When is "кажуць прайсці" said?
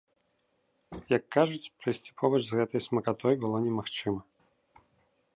1.35-2.15